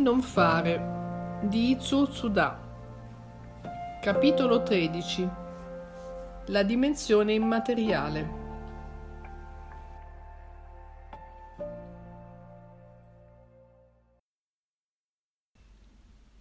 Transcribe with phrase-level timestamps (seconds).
[0.00, 2.58] non fare di Itsu Tsuda.
[4.00, 5.28] Capitolo 13
[6.46, 8.38] La dimensione immateriale.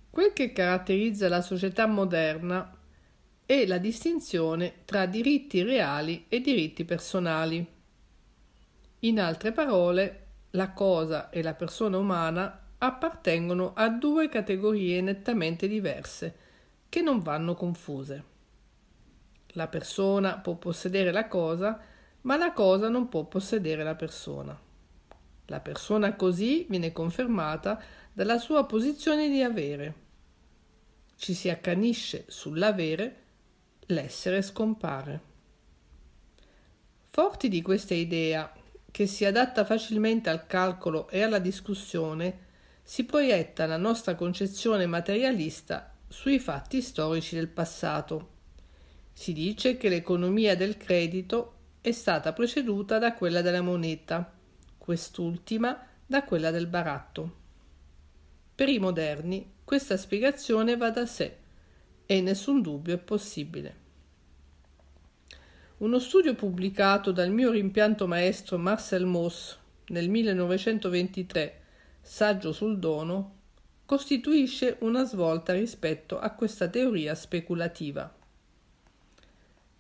[0.10, 2.74] Quel che caratterizza la società moderna
[3.46, 7.68] è la distinzione tra diritti reali e diritti personali.
[9.00, 16.36] In altre parole, la cosa e la persona umana appartengono a due categorie nettamente diverse,
[16.90, 18.24] che non vanno confuse.
[19.54, 21.80] La persona può possedere la cosa,
[22.22, 24.58] ma la cosa non può possedere la persona.
[25.46, 27.82] La persona così viene confermata
[28.14, 30.08] dalla sua posizione di avere.
[31.16, 33.24] Ci si accanisce sull'avere,
[33.88, 35.22] l'essere scompare.
[37.10, 38.54] Forti di questa idea,
[38.92, 42.48] che si adatta facilmente al calcolo e alla discussione,
[42.90, 48.30] si proietta la nostra concezione materialista sui fatti storici del passato.
[49.14, 54.34] Si dice che l'economia del credito è stata preceduta da quella della moneta,
[54.76, 57.36] quest'ultima da quella del baratto.
[58.56, 61.38] Per i moderni questa spiegazione va da sé
[62.08, 63.76] e nessun dubbio è possibile.
[65.78, 69.56] Uno studio pubblicato dal mio rimpianto maestro Marcel Mauss
[69.90, 71.59] nel 1923
[72.02, 73.38] saggio sul dono,
[73.86, 78.14] costituisce una svolta rispetto a questa teoria speculativa.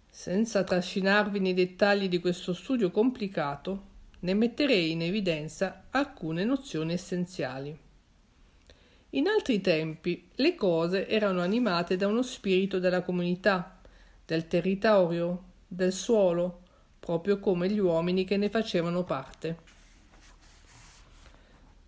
[0.09, 3.87] Senza trascinarvi nei dettagli di questo studio complicato,
[4.21, 7.77] ne metterei in evidenza alcune nozioni essenziali.
[9.11, 13.79] In altri tempi le cose erano animate da uno spirito della comunità,
[14.25, 16.61] del territorio, del suolo,
[16.99, 19.57] proprio come gli uomini che ne facevano parte.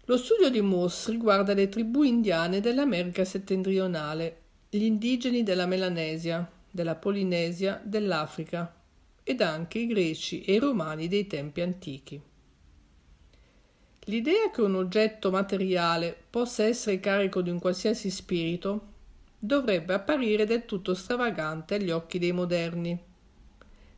[0.06, 6.96] Lo studio di Moss riguarda le tribù indiane dell'America settentrionale, gli indigeni della Melanesia, della
[6.96, 8.74] Polinesia, dell'Africa
[9.22, 12.20] ed anche i greci e i romani dei tempi antichi.
[14.06, 18.88] L'idea che un oggetto materiale possa essere carico di un qualsiasi spirito
[19.38, 23.00] dovrebbe apparire del tutto stravagante agli occhi dei moderni,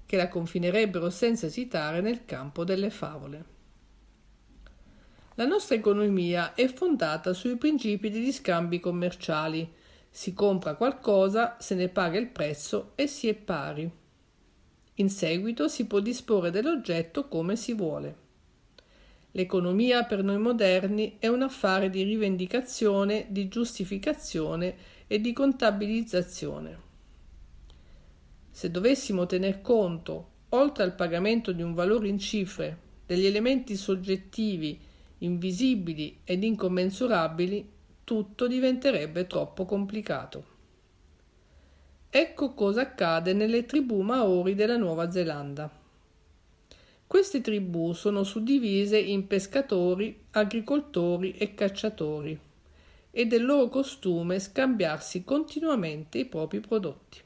[0.06, 3.52] che la confinerebbero senza esitare nel campo delle favole.
[5.35, 9.67] La nostra economia è fondata sui principi degli scambi commerciali.
[10.09, 13.89] Si compra qualcosa, se ne paga il prezzo e si è pari.
[14.95, 18.21] In seguito si può disporre dell'oggetto come si vuole.
[19.31, 24.75] L'economia per noi moderni è un affare di rivendicazione, di giustificazione
[25.07, 26.77] e di contabilizzazione.
[28.51, 32.77] Se dovessimo tener conto, oltre al pagamento di un valore in cifre,
[33.07, 34.79] degli elementi soggettivi
[35.23, 37.69] invisibili ed incommensurabili,
[38.03, 40.51] tutto diventerebbe troppo complicato.
[42.09, 45.81] Ecco cosa accade nelle tribù maori della Nuova Zelanda.
[47.07, 52.39] Queste tribù sono suddivise in pescatori, agricoltori e cacciatori
[53.12, 57.19] e del loro costume scambiarsi continuamente i propri prodotti.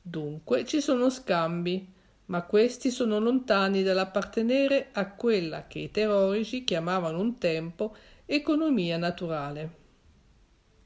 [0.00, 1.86] Dunque ci sono scambi,
[2.30, 9.78] ma questi sono lontani dall'appartenere a quella che i teorici chiamavano un tempo economia naturale.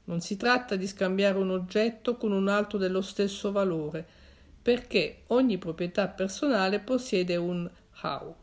[0.05, 4.05] Non si tratta di scambiare un oggetto con un altro dello stesso valore,
[4.59, 7.69] perché ogni proprietà personale possiede un
[8.01, 8.35] how,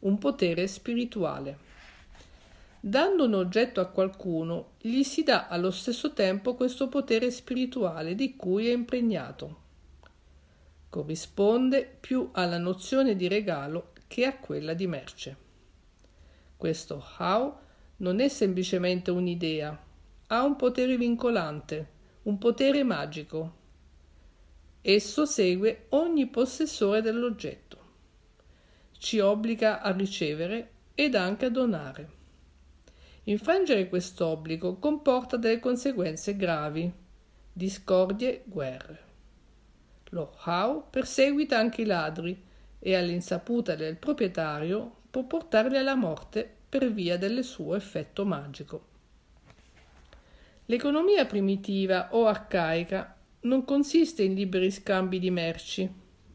[0.00, 1.64] un potere spirituale.
[2.78, 8.36] Dando un oggetto a qualcuno, gli si dà allo stesso tempo questo potere spirituale di
[8.36, 9.64] cui è impregnato
[10.96, 15.36] corrisponde più alla nozione di regalo che a quella di merce.
[16.56, 17.54] Questo how
[17.98, 19.78] non è semplicemente un'idea,
[20.28, 21.88] ha un potere vincolante,
[22.22, 23.54] un potere magico.
[24.80, 27.78] Esso segue ogni possessore dell'oggetto.
[28.96, 32.10] Ci obbliga a ricevere ed anche a donare.
[33.24, 36.90] Infrangere quest'obbligo comporta delle conseguenze gravi,
[37.52, 39.05] discordie, guerre.
[40.16, 42.42] Lo how perseguita anche i ladri
[42.78, 48.86] e all'insaputa del proprietario può portarli alla morte per via del suo effetto magico.
[50.64, 55.86] L'economia primitiva o arcaica non consiste in liberi scambi di merci,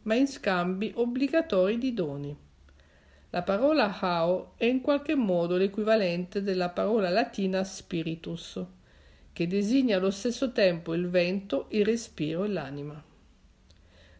[0.04, 2.38] ma in scambi obbligatori di doni.
[3.32, 8.64] La parola how è in qualche modo l'equivalente della parola latina spiritus,
[9.34, 13.10] che designa allo stesso tempo il vento, il respiro e l'anima.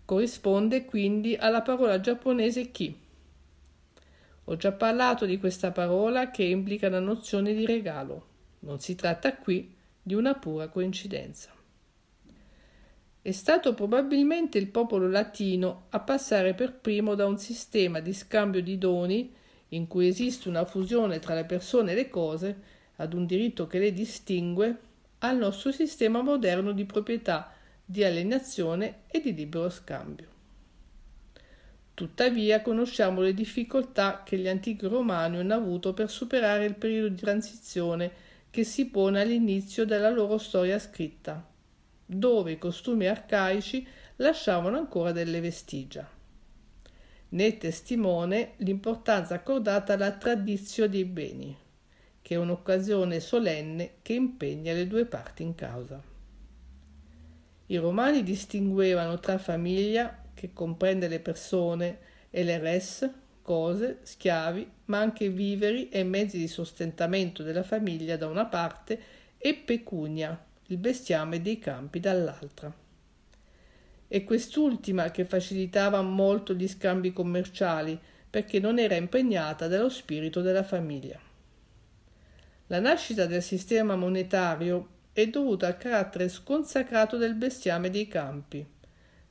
[0.06, 3.00] Corrisponde quindi alla parola giapponese ki.
[4.46, 8.28] Ho già parlato di questa parola che implica la nozione di regalo.
[8.60, 11.52] Non si tratta qui di una pura coincidenza.
[13.22, 18.64] È stato probabilmente il popolo latino a passare per primo da un sistema di scambio
[18.64, 19.32] di doni
[19.70, 22.62] in cui esiste una fusione tra le persone e le cose,
[22.96, 24.78] ad un diritto che le distingue,
[25.20, 27.54] al nostro sistema moderno di proprietà,
[27.92, 30.30] di alienazione e di libero scambio.
[31.94, 37.20] Tuttavia conosciamo le difficoltà che gli antichi romani hanno avuto per superare il periodo di
[37.20, 38.12] transizione
[38.50, 41.46] che si pone all'inizio della loro storia scritta,
[42.06, 43.86] dove i costumi arcaici
[44.16, 46.10] lasciavano ancora delle vestigia.
[47.28, 51.58] Ne testimone l'importanza accordata alla tradizione dei beni,
[52.22, 56.11] che è un'occasione solenne che impegna le due parti in causa.
[57.72, 63.10] I romani distinguevano tra famiglia, che comprende le persone, e le res,
[63.42, 69.00] cose, schiavi, ma anche viveri e mezzi di sostentamento della famiglia da una parte
[69.38, 70.38] e pecunia,
[70.68, 72.74] il bestiame dei campi dall'altra.
[74.06, 77.98] E quest'ultima che facilitava molto gli scambi commerciali
[78.30, 81.18] perché non era impregnata dello spirito della famiglia.
[82.68, 88.66] La nascita del sistema monetario è dovuta al carattere sconsacrato del bestiame dei campi.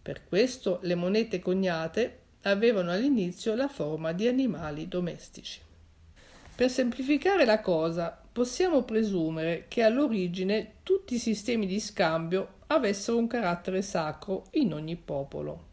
[0.03, 5.61] Per questo le monete coniate avevano all'inizio la forma di animali domestici.
[6.55, 13.27] Per semplificare la cosa, possiamo presumere che all'origine tutti i sistemi di scambio avessero un
[13.27, 15.69] carattere sacro in ogni popolo.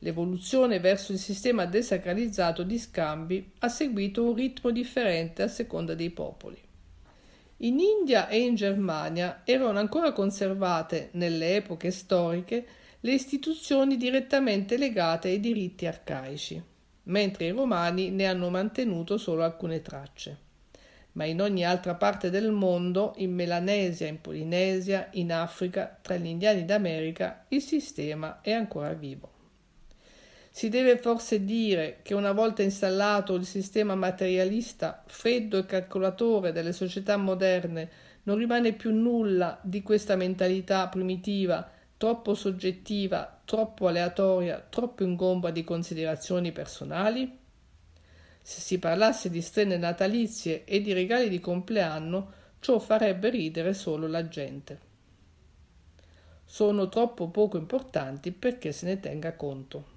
[0.00, 6.10] L'evoluzione verso il sistema desacralizzato di scambi ha seguito un ritmo differente a seconda dei
[6.10, 6.65] popoli.
[7.60, 12.66] In India e in Germania erano ancora conservate, nelle epoche storiche,
[13.00, 16.62] le istituzioni direttamente legate ai diritti arcaici,
[17.04, 20.44] mentre i romani ne hanno mantenuto solo alcune tracce.
[21.12, 26.26] Ma in ogni altra parte del mondo, in Melanesia, in Polinesia, in Africa, tra gli
[26.26, 29.35] indiani d'America, il sistema è ancora vivo.
[30.56, 36.72] Si deve forse dire che una volta installato il sistema materialista, freddo e calcolatore delle
[36.72, 37.90] società moderne,
[38.22, 45.62] non rimane più nulla di questa mentalità primitiva troppo soggettiva, troppo aleatoria, troppo ingomba di
[45.62, 47.38] considerazioni personali?
[48.40, 54.06] Se si parlasse di strenne natalizie e di regali di compleanno, ciò farebbe ridere solo
[54.06, 54.80] la gente.
[56.46, 59.95] Sono troppo poco importanti perché se ne tenga conto.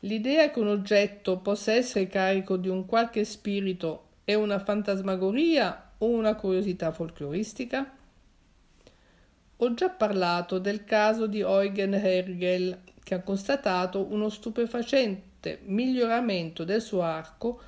[0.00, 6.06] L'idea che un oggetto possa essere carico di un qualche spirito è una fantasmagoria o
[6.06, 7.96] una curiosità folcloristica?
[9.56, 16.80] Ho già parlato del caso di Eugen Hergel, che ha constatato uno stupefacente miglioramento del
[16.80, 17.60] suo arco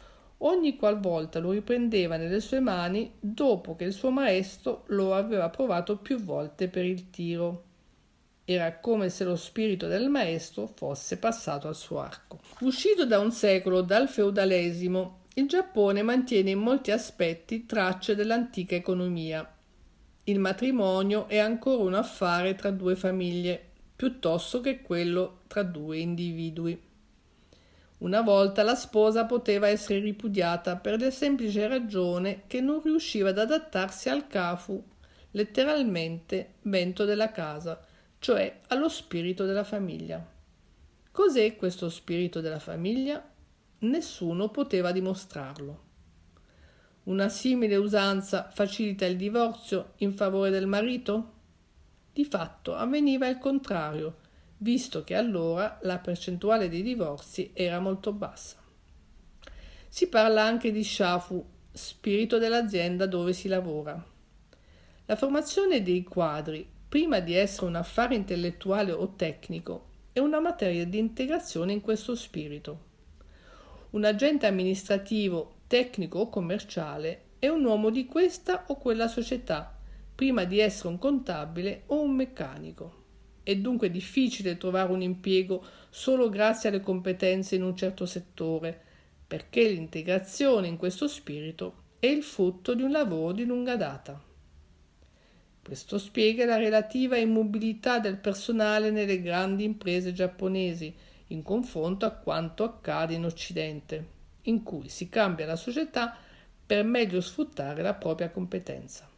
[0.43, 5.97] ogni qualvolta lo riprendeva nelle sue mani dopo che il suo maestro lo aveva provato
[5.97, 7.65] più volte per il tiro.
[8.51, 12.41] Era come se lo spirito del maestro fosse passato al suo arco.
[12.61, 19.49] Uscito da un secolo dal feudalesimo, il Giappone mantiene in molti aspetti tracce dell'antica economia
[20.31, 26.81] il matrimonio è ancora un affare tra due famiglie, piuttosto che quello tra due individui.
[27.99, 33.39] Una volta la sposa poteva essere ripudiata per la semplice ragione che non riusciva ad
[33.39, 34.83] adattarsi al cafu,
[35.33, 37.81] letteralmente vento della casa,
[38.21, 40.25] cioè allo spirito della famiglia.
[41.11, 43.27] Cos'è questo spirito della famiglia?
[43.79, 45.89] Nessuno poteva dimostrarlo.
[47.05, 51.33] Una simile usanza facilita il divorzio in favore del marito?
[52.13, 54.19] Di fatto avveniva il contrario,
[54.59, 58.59] visto che allora la percentuale dei divorzi era molto bassa.
[59.89, 64.05] Si parla anche di shafu, spirito dell'azienda dove si lavora.
[65.07, 70.85] La formazione dei quadri, prima di essere un affare intellettuale o tecnico, è una materia
[70.85, 72.89] di integrazione in questo spirito.
[73.91, 79.73] Un agente amministrativo tecnico o commerciale, è un uomo di questa o quella società,
[80.13, 83.05] prima di essere un contabile o un meccanico.
[83.45, 88.77] È dunque difficile trovare un impiego solo grazie alle competenze in un certo settore,
[89.29, 94.30] perché l'integrazione in questo spirito è il frutto di un lavoro di lunga data.
[95.71, 100.93] Questo spiega la relativa immobilità del personale nelle grandi imprese giapponesi
[101.29, 104.09] in confronto a quanto accade in Occidente
[104.43, 106.17] in cui si cambia la società
[106.67, 109.09] per meglio sfruttare la propria competenza.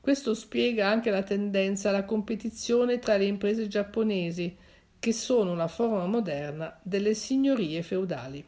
[0.00, 4.56] Questo spiega anche la tendenza alla competizione tra le imprese giapponesi,
[4.98, 8.42] che sono una forma moderna delle signorie feudali.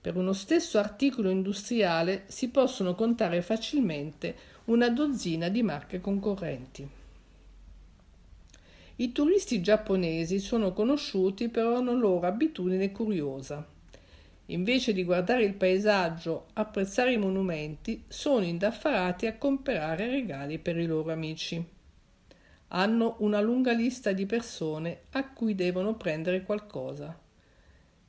[0.00, 6.88] Per uno stesso articolo industriale si possono contare facilmente una dozzina di marche concorrenti.
[8.96, 13.64] I turisti giapponesi sono conosciuti per una loro abitudine curiosa.
[14.46, 20.86] Invece di guardare il paesaggio, apprezzare i monumenti, sono indaffarati a comprare regali per i
[20.86, 21.64] loro amici.
[22.68, 27.16] Hanno una lunga lista di persone a cui devono prendere qualcosa,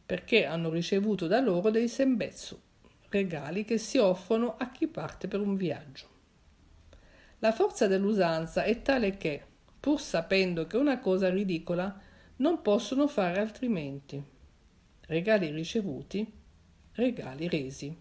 [0.04, 2.60] perché hanno ricevuto da loro dei sembetsu,
[3.10, 6.16] regali che si offrono a chi parte per un viaggio.
[7.39, 9.44] La forza dell'usanza è tale che,
[9.79, 12.01] pur sapendo che una cosa ridicola,
[12.38, 14.22] non possono fare altrimenti.
[15.01, 16.25] Regali ricevuti,
[16.94, 17.96] regali resi.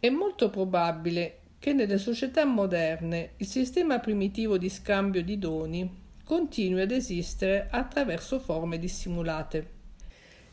[0.00, 6.80] È molto probabile che nelle società moderne il sistema primitivo di scambio di doni continui
[6.80, 9.70] ad esistere attraverso forme dissimulate.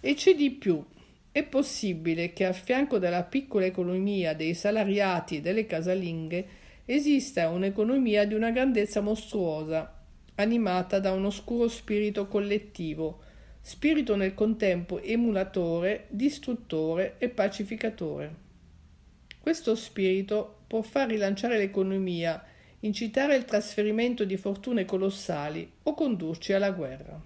[0.02, 0.86] E c'è di più.
[1.32, 6.48] È possibile che a fianco della piccola economia dei salariati e delle casalinghe
[6.92, 9.94] esista un'economia di una grandezza mostruosa,
[10.36, 13.22] animata da un oscuro spirito collettivo,
[13.62, 18.36] spirito nel contempo emulatore, distruttore e pacificatore.
[19.40, 22.44] Questo spirito può far rilanciare l'economia,
[22.80, 27.22] incitare il trasferimento di fortune colossali o condurci alla guerra.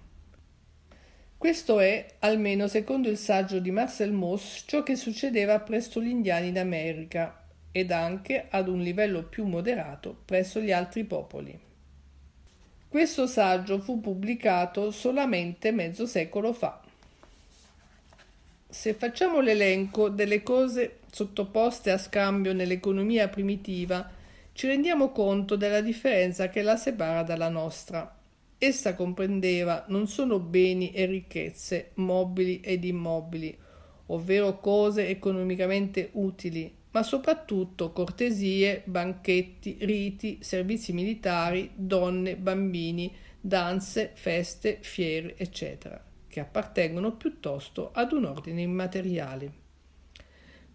[1.38, 6.52] Questo è, almeno secondo il saggio di Marcel Mauss, ciò che succedeva presso gli indiani
[6.52, 7.38] d'America
[7.76, 11.58] ed anche ad un livello più moderato presso gli altri popoli.
[12.88, 16.80] Questo saggio fu pubblicato solamente mezzo secolo fa.
[18.68, 24.08] Se facciamo l'elenco delle cose sottoposte a scambio nell'economia primitiva,
[24.52, 28.16] ci rendiamo conto della differenza che la separa dalla nostra.
[28.56, 33.58] Essa comprendeva non solo beni e ricchezze, mobili ed immobili,
[34.06, 44.78] ovvero cose economicamente utili, ma soprattutto cortesie, banchetti, riti, servizi militari, donne, bambini, danze, feste,
[44.80, 49.52] fiere, eccetera, che appartengono piuttosto ad un ordine immateriale.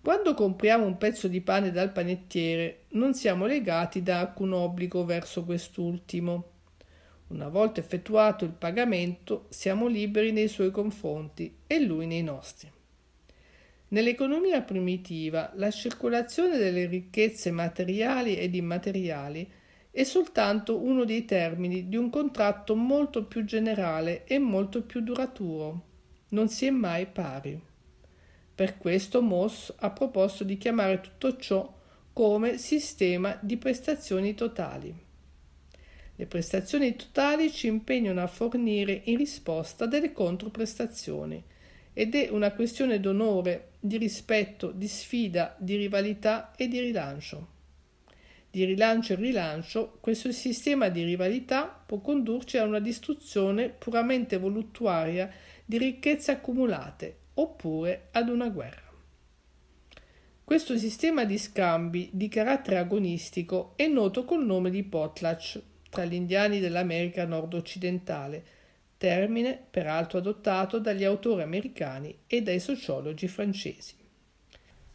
[0.01, 5.45] Quando compriamo un pezzo di pane dal panettiere, non siamo legati da alcun obbligo verso
[5.45, 6.51] quest'ultimo.
[7.27, 12.69] Una volta effettuato il pagamento, siamo liberi nei suoi confronti e lui nei nostri.
[13.91, 19.49] Nell'economia primitiva la circolazione delle ricchezze materiali ed immateriali
[19.89, 25.85] è soltanto uno dei termini di un contratto molto più generale e molto più duraturo.
[26.29, 27.59] Non si è mai pari.
[28.53, 31.75] Per questo Moss ha proposto di chiamare tutto ciò
[32.13, 34.93] come sistema di prestazioni totali.
[36.15, 41.43] Le prestazioni totali ci impegnano a fornire in risposta delle controprestazioni
[41.99, 47.47] ed è una questione d'onore, di rispetto, di sfida, di rivalità e di rilancio.
[48.49, 55.29] Di rilancio e rilancio, questo sistema di rivalità può condurci a una distruzione puramente voluttuaria
[55.65, 58.89] di ricchezze accumulate oppure ad una guerra.
[60.45, 66.13] Questo sistema di scambi di carattere agonistico è noto col nome di potlatch tra gli
[66.13, 68.58] indiani dell'America nord-occidentale,
[68.99, 73.95] termine peraltro adottato dagli autori americani e dai sociologi francesi.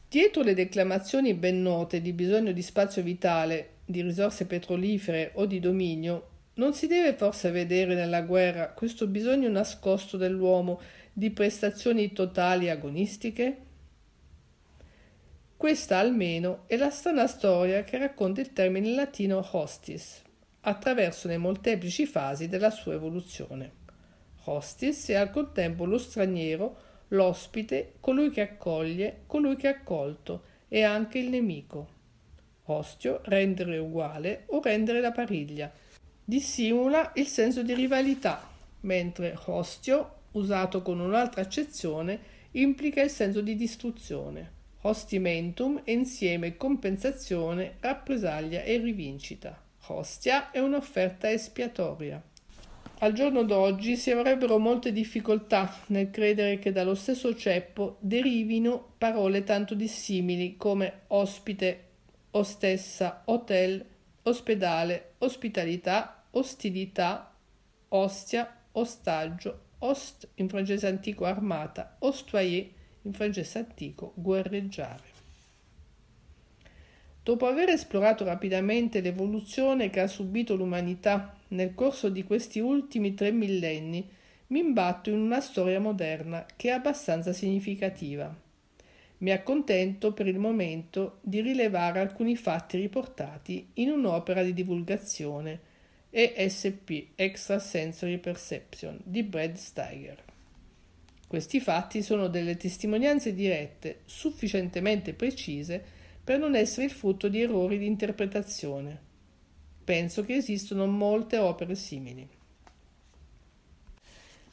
[0.06, 5.58] Dietro le declamazioni ben note di bisogno di spazio vitale, di risorse petrolifere o di
[5.58, 10.80] dominio, non si deve forse vedere nella guerra questo bisogno nascosto dell'uomo
[11.10, 13.56] di prestazioni totali agonistiche?
[15.56, 20.20] Questa almeno è la strana storia che racconta il termine latino hostis,
[20.60, 23.82] attraverso le molteplici fasi della sua evoluzione
[24.44, 26.76] hostis e al contempo lo straniero,
[27.08, 31.88] l'ospite, colui che accoglie, colui che è accolto e anche il nemico.
[32.64, 35.70] Ostio, rendere uguale o rendere la pariglia.
[36.24, 38.48] Dissimula il senso di rivalità,
[38.80, 42.18] mentre ostio, usato con un'altra accezione,
[42.52, 44.52] implica il senso di distruzione.
[44.80, 49.62] Hostimentum è insieme compensazione, rappresaglia e rivincita.
[49.86, 52.22] Hostia è un'offerta espiatoria.
[52.98, 59.42] Al giorno d'oggi si avrebbero molte difficoltà nel credere che dallo stesso ceppo derivino parole
[59.42, 61.84] tanto dissimili come ospite,
[62.30, 63.84] ostessa, hotel,
[64.22, 67.34] ospedale, ospitalità, ostilità,
[67.88, 72.66] ostia, ostaggio, host in francese antico armata, ostoyer
[73.02, 75.12] in francese antico guerreggiare.
[77.22, 83.30] Dopo aver esplorato rapidamente l'evoluzione che ha subito l'umanità nel corso di questi ultimi tre
[83.30, 84.06] millenni,
[84.48, 88.42] mi imbatto in una storia moderna che è abbastanza significativa.
[89.18, 95.72] Mi accontento per il momento di rilevare alcuni fatti riportati in un'opera di divulgazione
[96.10, 100.22] ESP Extrasensory Perception di Brad Steiger.
[101.26, 105.82] Questi fatti sono delle testimonianze dirette sufficientemente precise
[106.22, 109.12] per non essere il frutto di errori di interpretazione.
[109.84, 112.26] Penso che esistono molte opere simili.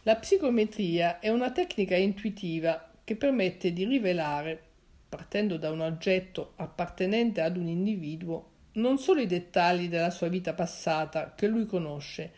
[0.04, 4.62] La psicometria è una tecnica intuitiva che permette di rivelare,
[5.08, 10.54] partendo da un oggetto appartenente ad un individuo, non solo i dettagli della sua vita
[10.54, 12.32] passata che lui conosce,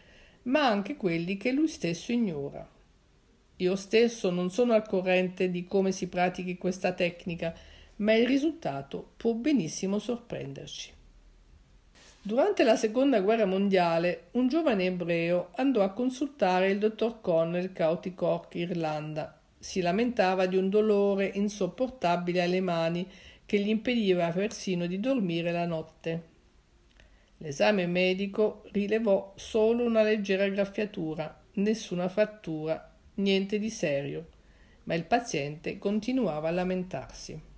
[0.43, 2.67] ma anche quelli che lui stesso ignora.
[3.57, 7.55] Io stesso non sono al corrente di come si pratichi questa tecnica,
[7.97, 10.92] ma il risultato può benissimo sorprenderci.
[12.25, 18.13] Durante la seconda guerra mondiale, un giovane ebreo andò a consultare il dottor Connell County
[18.13, 23.05] Cork, Irlanda, si lamentava di un dolore insopportabile alle mani
[23.45, 26.23] che gli impediva persino di dormire la notte.
[27.39, 34.27] L'esame medico rilevò solo una leggera graffiatura, nessuna frattura, niente di serio,
[34.83, 37.51] ma il paziente continuava a lamentarsi.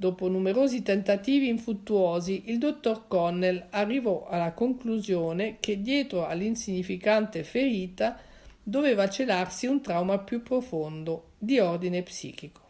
[0.00, 8.18] Dopo numerosi tentativi infruttuosi, il dottor Connell arrivò alla conclusione che dietro all'insignificante ferita
[8.62, 12.62] doveva celarsi un trauma più profondo, di ordine psichico.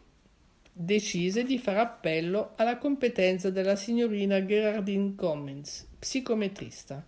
[0.73, 7.01] Decise di fare appello alla competenza della signorina Gerardine Cummins, psicometrista.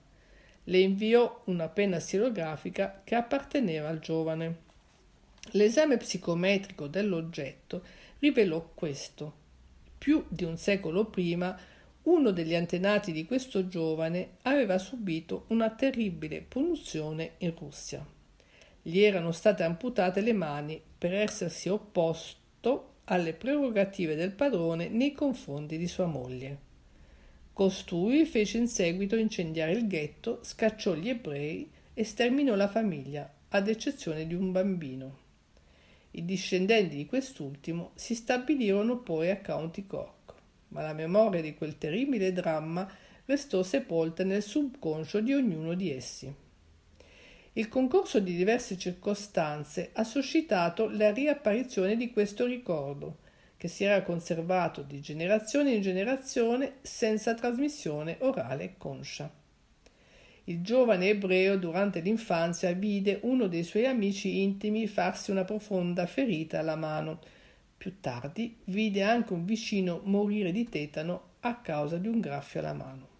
[0.63, 4.55] Le inviò una penna stilografica che apparteneva al giovane.
[5.51, 7.83] L'esame psicometrico dell'oggetto
[8.19, 9.41] rivelò questo.
[10.03, 11.57] Più di un secolo prima,
[12.03, 18.05] uno degli antenati di questo giovane aveva subito una terribile punizione in Russia
[18.85, 25.77] gli erano state amputate le mani per essersi opposto alle prerogative del padrone nei confronti
[25.77, 26.71] di sua moglie.
[27.53, 33.69] Costui fece in seguito incendiare il ghetto, scacciò gli ebrei e sterminò la famiglia, ad
[33.69, 35.22] eccezione di un bambino.
[36.15, 40.33] I discendenti di quest'ultimo si stabilirono poi a County Cork,
[40.67, 42.87] ma la memoria di quel terribile dramma
[43.25, 46.31] restò sepolta nel subconscio di ognuno di essi.
[47.53, 53.17] Il concorso di diverse circostanze ha suscitato la riapparizione di questo ricordo,
[53.57, 59.41] che si era conservato di generazione in generazione senza trasmissione orale conscia.
[60.45, 66.59] Il giovane ebreo durante l'infanzia vide uno dei suoi amici intimi farsi una profonda ferita
[66.59, 67.19] alla mano.
[67.77, 72.73] Più tardi vide anche un vicino morire di tetano a causa di un graffio alla
[72.73, 73.13] mano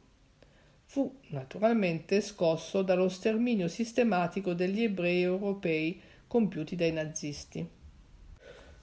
[0.93, 7.67] fu naturalmente scosso dallo sterminio sistematico degli ebrei europei compiuti dai nazisti.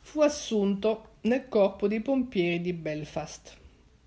[0.01, 3.60] Fu assunto nel corpo dei pompieri di Belfast.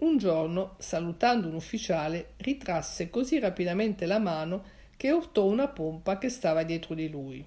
[0.03, 4.65] Un giorno, salutando un ufficiale, ritrasse così rapidamente la mano
[4.97, 7.43] che urtò una pompa che stava dietro di lui.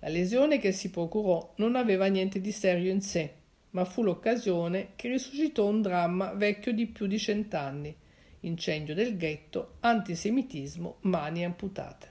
[0.00, 3.32] La lesione che si procurò non aveva niente di serio in sé,
[3.70, 7.94] ma fu l'occasione che risuscitò un dramma vecchio di più di cent'anni,
[8.40, 12.08] incendio del ghetto, antisemitismo, mani amputate.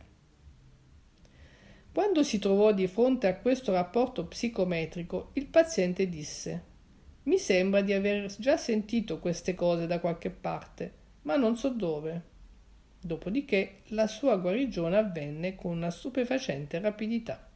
[1.92, 6.76] Quando si trovò di fronte a questo rapporto psicometrico, il paziente disse
[7.28, 10.92] Mi sembra di aver già sentito queste cose da qualche parte,
[11.24, 12.22] ma non so dove.
[13.02, 17.50] Dopodiché la sua guarigione avvenne con una stupefacente rapidità.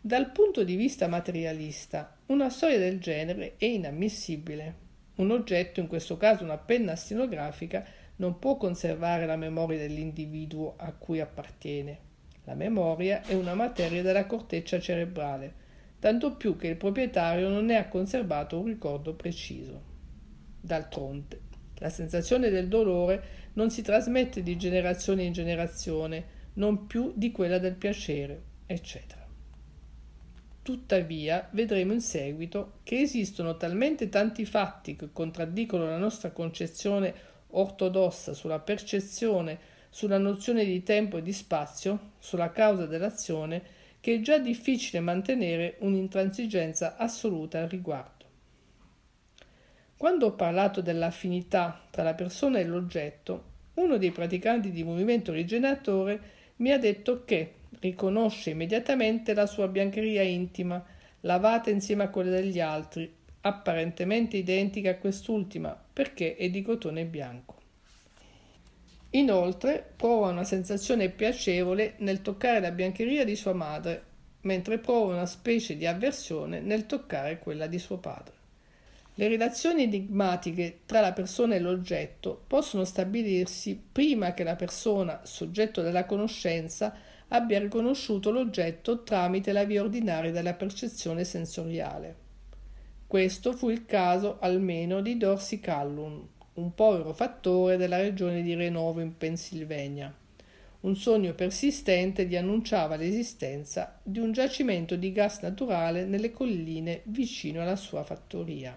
[0.00, 4.74] Dal punto di vista materialista, una storia del genere è inammissibile.
[5.16, 7.84] Un oggetto, in questo caso una penna stenografica,
[8.16, 11.98] non può conservare la memoria dell'individuo a cui appartiene.
[12.44, 15.59] La memoria è una materia della corteccia cerebrale,
[16.00, 19.82] tanto più che il proprietario non ne ha conservato un ricordo preciso.
[20.60, 21.40] D'altronde,
[21.76, 27.58] la sensazione del dolore non si trasmette di generazione in generazione, non più di quella
[27.58, 29.26] del piacere, eccetera.
[30.62, 37.14] Tuttavia, vedremo in seguito che esistono talmente tanti fatti che contraddicono la nostra concezione
[37.48, 39.58] ortodossa sulla percezione,
[39.90, 45.76] sulla nozione di tempo e di spazio, sulla causa dell'azione, che è già difficile mantenere
[45.80, 48.24] un'intransigenza assoluta al riguardo.
[49.96, 56.20] Quando ho parlato dell'affinità tra la persona e l'oggetto, uno dei praticanti di movimento rigeneratore
[56.56, 60.82] mi ha detto che riconosce immediatamente la sua biancheria intima,
[61.20, 67.59] lavata insieme a quella degli altri, apparentemente identica a quest'ultima perché è di cotone bianco.
[69.10, 74.04] Inoltre prova una sensazione piacevole nel toccare la biancheria di sua madre,
[74.42, 78.34] mentre prova una specie di avversione nel toccare quella di suo padre.
[79.14, 85.82] Le relazioni enigmatiche tra la persona e l'oggetto possono stabilirsi prima che la persona, soggetto
[85.82, 86.94] della conoscenza,
[87.28, 92.16] abbia riconosciuto l'oggetto tramite la via ordinaria della percezione sensoriale.
[93.06, 99.00] Questo fu il caso almeno di Dorsey Callum, un povero fattore della regione di Renovo
[99.00, 100.12] in Pennsylvania.
[100.80, 107.62] Un sogno persistente gli annunciava l'esistenza di un giacimento di gas naturale nelle colline vicino
[107.62, 108.76] alla sua fattoria.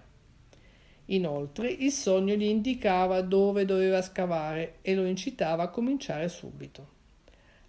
[1.06, 6.92] Inoltre il sogno gli indicava dove doveva scavare e lo incitava a cominciare subito.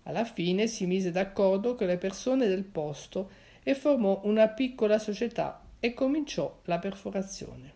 [0.04, 3.30] Alla fine si mise d'accordo con le persone del posto
[3.64, 7.75] e formò una piccola società e cominciò la perforazione.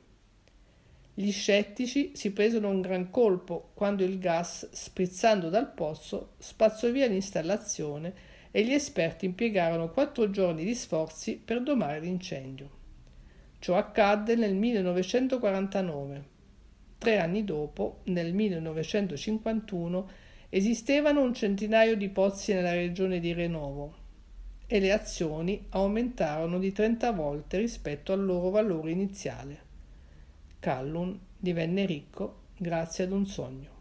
[1.20, 7.08] Gli scettici si presero un gran colpo quando il gas, sprizzando dal pozzo, spazzò via
[7.08, 8.14] l'installazione
[8.52, 12.70] e gli esperti impiegarono quattro giorni di sforzi per domare l'incendio.
[13.60, 16.24] Ciò accadde nel 1949.
[16.98, 20.10] Tre anni dopo, nel 1951,
[20.48, 23.94] esistevano un centinaio di pozzi nella regione di Renovo
[24.66, 29.68] e le azioni aumentarono di 30 volte rispetto al loro valore iniziale.
[30.60, 33.79] Callum divenne ricco grazie ad un sogno.